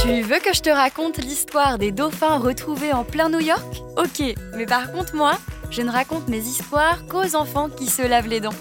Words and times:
Tu 0.00 0.22
veux 0.22 0.38
que 0.38 0.54
je 0.54 0.62
te 0.62 0.70
raconte 0.70 1.18
l'histoire 1.18 1.78
des 1.78 1.92
dauphins 1.92 2.38
retrouvés 2.38 2.92
en 2.92 3.04
plein 3.04 3.28
New 3.28 3.40
York? 3.40 3.82
Ok, 3.96 4.22
mais 4.56 4.66
par 4.66 4.90
contre 4.92 5.14
moi, 5.14 5.38
je 5.70 5.82
ne 5.82 5.90
raconte 5.90 6.28
mes 6.28 6.38
histoires 6.38 7.06
qu'aux 7.06 7.34
enfants 7.36 7.68
qui 7.68 7.86
se 7.88 8.02
lavent 8.02 8.28
les 8.28 8.40
dents. 8.40 8.54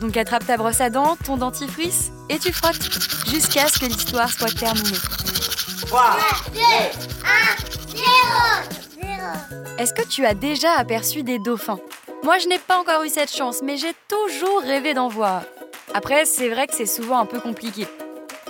Donc 0.00 0.16
attrape 0.16 0.46
ta 0.46 0.56
brosse 0.56 0.80
à 0.80 0.90
dents, 0.90 1.16
ton 1.24 1.36
dentifrice, 1.36 2.10
et 2.28 2.38
tu 2.38 2.52
frottes 2.52 2.82
jusqu'à 3.28 3.68
ce 3.68 3.78
que 3.78 3.86
l'histoire 3.86 4.30
soit 4.30 4.54
terminée. 4.54 4.98
3, 5.86 6.16
2, 6.52 6.60
1, 6.60 7.96
0, 8.96 9.16
Est-ce 9.78 9.94
que 9.94 10.06
tu 10.06 10.26
as 10.26 10.34
déjà 10.34 10.72
aperçu 10.72 11.22
des 11.22 11.38
dauphins? 11.38 11.78
Moi 12.22 12.38
je 12.38 12.48
n'ai 12.48 12.58
pas 12.58 12.78
encore 12.78 13.02
eu 13.04 13.08
cette 13.08 13.34
chance, 13.34 13.60
mais 13.62 13.76
j'ai 13.76 13.92
toujours 14.08 14.60
rêvé 14.60 14.94
d'en 14.94 15.08
voir. 15.08 15.42
Après, 15.94 16.24
c'est 16.24 16.48
vrai 16.48 16.66
que 16.66 16.74
c'est 16.74 16.86
souvent 16.86 17.18
un 17.18 17.26
peu 17.26 17.40
compliqué. 17.40 17.86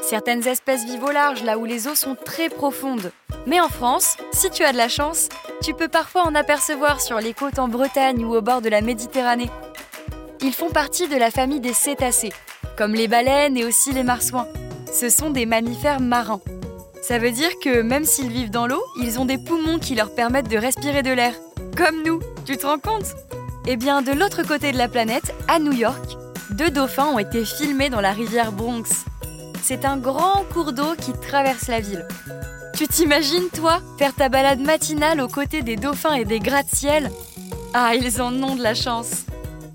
Certaines 0.03 0.47
espèces 0.47 0.84
vivent 0.84 1.05
au 1.05 1.11
large, 1.11 1.42
là 1.42 1.59
où 1.59 1.64
les 1.64 1.89
eaux 1.89 1.94
sont 1.94 2.17
très 2.17 2.48
profondes. 2.48 3.12
Mais 3.47 3.61
en 3.61 3.69
France, 3.69 4.17
si 4.33 4.50
tu 4.50 4.64
as 4.64 4.72
de 4.72 4.77
la 4.77 4.89
chance, 4.89 5.28
tu 5.62 5.75
peux 5.75 5.89
parfois 5.89 6.22
en 6.22 6.34
apercevoir 6.34 7.00
sur 7.00 7.19
les 7.19 7.34
côtes 7.34 7.59
en 7.59 7.69
Bretagne 7.69 8.25
ou 8.25 8.34
au 8.34 8.41
bord 8.41 8.62
de 8.62 8.69
la 8.69 8.81
Méditerranée. 8.81 9.50
Ils 10.41 10.55
font 10.55 10.70
partie 10.70 11.09
de 11.09 11.17
la 11.17 11.31
famille 11.31 11.61
des 11.61 11.72
cétacés, 11.72 12.33
comme 12.77 12.94
les 12.94 13.09
baleines 13.09 13.56
et 13.56 13.64
aussi 13.64 13.92
les 13.92 14.05
marsouins. 14.05 14.48
Ce 14.92 15.09
sont 15.09 15.31
des 15.31 15.47
mammifères 15.47 16.00
marins. 16.00 16.41
Ça 17.03 17.19
veut 17.19 17.31
dire 17.33 17.59
que 17.62 17.83
même 17.83 18.05
s'ils 18.05 18.31
vivent 18.31 18.50
dans 18.50 18.67
l'eau, 18.67 18.83
ils 19.00 19.19
ont 19.19 19.25
des 19.25 19.39
poumons 19.39 19.78
qui 19.78 19.94
leur 19.94 20.14
permettent 20.14 20.48
de 20.48 20.59
respirer 20.59 21.03
de 21.03 21.12
l'air. 21.12 21.34
Comme 21.77 22.03
nous, 22.05 22.20
tu 22.44 22.56
te 22.56 22.67
rends 22.67 22.78
compte? 22.78 23.14
Eh 23.69 23.77
bien, 23.77 24.00
de 24.00 24.12
l'autre 24.12 24.45
côté 24.45 24.70
de 24.70 24.78
la 24.78 24.86
planète, 24.86 25.34
à 25.48 25.59
New 25.59 25.72
York, 25.72 26.17
deux 26.50 26.70
dauphins 26.70 27.09
ont 27.09 27.19
été 27.19 27.45
filmés 27.45 27.91
dans 27.91 28.00
la 28.00 28.12
rivière 28.12 28.53
Bronx. 28.53 28.84
C'est 29.61 29.84
un 29.84 29.97
grand 29.97 30.45
cours 30.53 30.72
d'eau 30.72 30.95
qui 31.00 31.12
traverse 31.12 31.67
la 31.67 31.81
ville. 31.81 32.06
Tu 32.77 32.87
t'imagines, 32.87 33.48
toi, 33.53 33.81
faire 33.98 34.14
ta 34.14 34.28
balade 34.28 34.61
matinale 34.61 35.20
aux 35.20 35.27
côtés 35.27 35.62
des 35.62 35.75
dauphins 35.75 36.14
et 36.14 36.25
des 36.25 36.39
gratte-ciel? 36.39 37.11
Ah, 37.75 37.97
ils 37.97 38.22
en 38.22 38.41
ont 38.44 38.55
de 38.55 38.62
la 38.62 38.75
chance. 38.75 39.25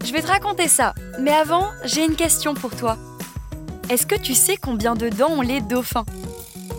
Je 0.06 0.14
vais 0.14 0.22
te 0.22 0.28
raconter 0.28 0.70
ça, 0.70 0.94
mais 1.20 1.34
avant, 1.34 1.68
j'ai 1.84 2.06
une 2.06 2.16
question 2.16 2.54
pour 2.54 2.74
toi. 2.74 2.98
Est-ce 3.90 4.08
que 4.08 4.16
tu 4.16 4.36
sais 4.36 4.56
combien 4.56 4.96
de 4.96 5.10
dents 5.10 5.32
ont 5.32 5.42
les 5.42 5.60
dauphins? 5.60 6.06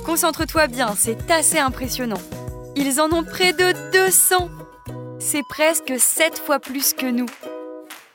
Concentre-toi 0.07 0.67
bien, 0.67 0.95
c'est 0.97 1.31
assez 1.31 1.59
impressionnant. 1.59 2.23
Ils 2.75 3.03
en 3.03 3.13
ont 3.13 3.23
près 3.23 3.53
de 3.53 3.75
200 3.93 4.49
C'est 5.25 5.45
presque 5.49 5.95
7 5.99 6.41
fois 6.45 6.59
plus 6.59 6.95
que 6.95 7.07
nous. 7.07 7.27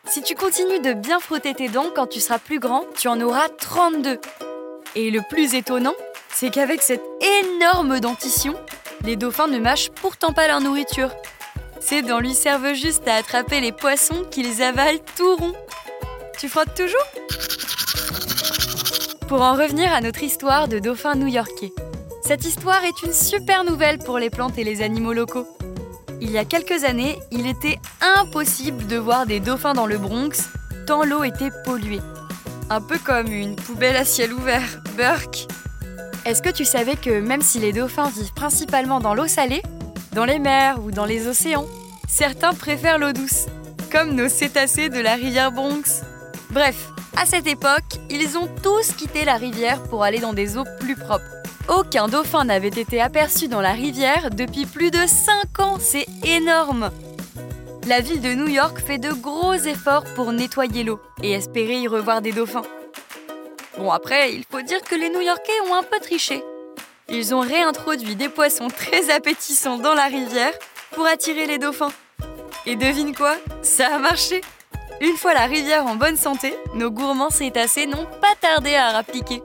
Si 0.05 0.21
tu 0.21 0.35
continues 0.35 0.81
de 0.81 0.91
bien 0.91 1.21
frotter 1.21 1.53
tes 1.53 1.69
dents 1.69 1.87
quand 1.95 2.07
tu 2.07 2.19
seras 2.19 2.37
plus 2.37 2.59
grand, 2.59 2.83
tu 2.97 3.07
en 3.07 3.19
auras 3.21 3.47
32. 3.47 4.19
Et 4.95 5.09
le 5.09 5.21
plus 5.29 5.55
étonnant, 5.55 5.95
c'est 6.29 6.49
qu'avec 6.49 6.81
cette 6.81 7.03
énorme 7.43 8.01
dentition, 8.01 8.55
les 9.05 9.15
dauphins 9.15 9.47
ne 9.47 9.57
mâchent 9.57 9.89
pourtant 9.89 10.33
pas 10.33 10.47
leur 10.47 10.59
nourriture. 10.59 11.09
Ces 11.79 12.01
dents 12.01 12.19
lui 12.19 12.35
servent 12.35 12.73
juste 12.73 13.07
à 13.07 13.15
attraper 13.15 13.61
les 13.61 13.71
poissons 13.71 14.25
qu'ils 14.29 14.61
avalent 14.61 14.99
tout 15.15 15.37
rond. 15.37 15.53
Tu 16.37 16.49
frottes 16.49 16.75
toujours? 16.75 17.07
Pour 19.29 19.41
en 19.41 19.53
revenir 19.53 19.93
à 19.93 20.01
notre 20.01 20.23
histoire 20.23 20.67
de 20.67 20.79
dauphins 20.79 21.15
new-yorkais. 21.15 21.71
Cette 22.21 22.43
histoire 22.43 22.83
est 22.83 23.01
une 23.03 23.13
super 23.13 23.63
nouvelle 23.63 23.97
pour 23.97 24.19
les 24.19 24.29
plantes 24.29 24.57
et 24.57 24.65
les 24.65 24.81
animaux 24.81 25.13
locaux. 25.13 25.47
Il 26.19 26.31
y 26.31 26.37
a 26.39 26.45
quelques 26.45 26.83
années, 26.83 27.19
il 27.31 27.45
était 27.45 27.77
impossible 28.17 28.87
de 28.87 28.97
voir 28.97 29.27
des 29.27 29.39
dauphins 29.39 29.73
dans 29.73 29.85
le 29.85 29.99
Bronx, 29.99 30.49
tant 30.87 31.03
l'eau 31.03 31.23
était 31.23 31.51
polluée. 31.63 32.01
Un 32.71 32.81
peu 32.81 32.97
comme 32.97 33.27
une 33.27 33.55
poubelle 33.55 33.95
à 33.95 34.03
ciel 34.03 34.33
ouvert, 34.33 34.81
Burke. 34.97 35.47
Est-ce 36.25 36.41
que 36.41 36.49
tu 36.49 36.65
savais 36.65 36.95
que 36.95 37.21
même 37.21 37.43
si 37.43 37.59
les 37.59 37.71
dauphins 37.71 38.09
vivent 38.09 38.33
principalement 38.33 38.99
dans 38.99 39.13
l'eau 39.13 39.27
salée, 39.27 39.61
dans 40.13 40.25
les 40.25 40.39
mers 40.39 40.83
ou 40.83 40.89
dans 40.89 41.05
les 41.05 41.27
océans, 41.27 41.67
certains 42.07 42.53
préfèrent 42.53 42.97
l'eau 42.97 43.13
douce, 43.13 43.45
comme 43.91 44.15
nos 44.15 44.27
cétacés 44.27 44.89
de 44.89 44.99
la 44.99 45.13
rivière 45.13 45.51
Bronx? 45.51 46.01
Bref, 46.49 46.89
à 47.15 47.27
cette 47.27 47.47
époque, 47.47 47.99
ils 48.09 48.37
ont 48.37 48.49
tous 48.63 48.91
quitté 48.93 49.23
la 49.23 49.35
rivière 49.35 49.83
pour 49.83 50.03
aller 50.03 50.19
dans 50.19 50.33
des 50.33 50.57
eaux 50.57 50.65
plus 50.79 50.95
propres. 50.95 51.23
Aucun 51.69 52.07
dauphin 52.07 52.45
n'avait 52.45 52.67
été 52.67 53.01
aperçu 53.01 53.47
dans 53.47 53.61
la 53.61 53.73
rivière 53.73 54.29
depuis 54.31 54.65
plus 54.65 54.91
de 54.91 55.05
5 55.05 55.59
ans, 55.59 55.77
c'est 55.79 56.05
énorme 56.23 56.91
la 57.87 58.01
ville 58.01 58.19
de 58.19 58.33
New 58.33 58.49
York 58.49 58.79
fait 58.85 58.97
de 58.97 59.13
gros 59.13 59.53
efforts 59.53 60.03
pour 60.13 60.33
nettoyer 60.33 60.83
l'eau 60.83 60.99
et 61.23 61.31
espérer 61.31 61.79
y 61.79 61.87
revoir 61.87 62.21
des 62.21 62.33
dauphins. 62.33 62.65
Bon 63.77 63.91
après, 63.91 64.33
il 64.33 64.43
faut 64.51 64.61
dire 64.61 64.81
que 64.81 64.95
les 64.95 65.09
New-Yorkais 65.09 65.61
ont 65.69 65.73
un 65.75 65.83
peu 65.83 65.97
triché. 65.99 66.43
Ils 67.07 67.33
ont 67.33 67.39
réintroduit 67.39 68.17
des 68.17 68.27
poissons 68.27 68.67
très 68.67 69.09
appétissants 69.09 69.77
dans 69.77 69.93
la 69.93 70.07
rivière 70.07 70.51
pour 70.91 71.05
attirer 71.05 71.45
les 71.45 71.59
dauphins. 71.59 71.93
Et 72.65 72.75
devine 72.75 73.15
quoi? 73.15 73.37
Ça 73.61 73.95
a 73.95 73.99
marché 73.99 74.41
Une 74.99 75.15
fois 75.15 75.33
la 75.33 75.45
rivière 75.45 75.85
en 75.85 75.95
bonne 75.95 76.17
santé, 76.17 76.57
nos 76.73 76.91
gourmands 76.91 77.29
cétacés 77.29 77.85
n'ont 77.85 78.07
pas 78.19 78.35
tardé 78.41 78.75
à 78.75 78.91
rappliquer. 78.91 79.41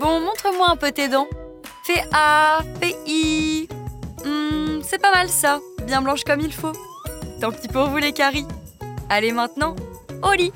Bon, 0.00 0.20
montre-moi 0.20 0.70
un 0.70 0.76
peu 0.76 0.90
tes 0.90 1.08
dents. 1.08 1.28
Fais 1.84 2.02
A, 2.12 2.60
fais 2.80 2.96
I. 3.06 3.68
Hmm, 4.24 4.80
c'est 4.82 5.00
pas 5.00 5.12
mal 5.12 5.28
ça, 5.28 5.60
bien 5.86 6.00
blanche 6.00 6.24
comme 6.24 6.40
il 6.40 6.52
faut. 6.52 6.72
Tant 7.40 7.52
pis 7.52 7.68
pour 7.68 7.88
vous 7.88 7.98
les 7.98 8.12
caries. 8.12 8.46
Allez 9.10 9.32
maintenant, 9.32 9.76
au 10.22 10.32
lit. 10.32 10.52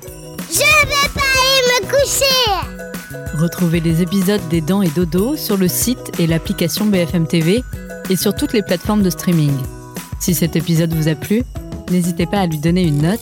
Je 0.49 0.59
vais 0.59 1.09
pas 1.13 1.21
aller 1.21 1.85
me 1.85 1.91
coucher. 1.91 3.37
Retrouvez 3.37 3.79
les 3.79 4.01
épisodes 4.01 4.41
des 4.49 4.61
Dents 4.61 4.81
et 4.81 4.89
Dodo 4.89 5.37
sur 5.37 5.57
le 5.57 5.67
site 5.67 6.19
et 6.19 6.25
l'application 6.25 6.85
BFM 6.85 7.27
TV 7.27 7.61
et 8.09 8.15
sur 8.15 8.33
toutes 8.33 8.53
les 8.53 8.63
plateformes 8.63 9.03
de 9.03 9.11
streaming. 9.11 9.55
Si 10.19 10.33
cet 10.33 10.55
épisode 10.55 10.93
vous 10.93 11.09
a 11.09 11.15
plu, 11.15 11.43
n'hésitez 11.91 12.25
pas 12.25 12.39
à 12.39 12.47
lui 12.47 12.57
donner 12.57 12.81
une 12.81 13.03
note, 13.03 13.21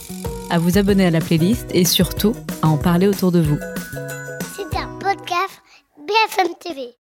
à 0.49 0.59
vous 0.59 0.77
abonner 0.77 1.05
à 1.07 1.11
la 1.11 1.19
playlist 1.19 1.67
et 1.71 1.83
surtout 1.83 2.33
à 2.61 2.67
en 2.67 2.77
parler 2.77 3.07
autour 3.07 3.33
de 3.33 3.41
vous. 3.41 3.57
C'est 6.35 6.41
un 6.41 6.47
podcast 6.47 6.67
BFM 6.67 6.75
TV. 6.75 7.04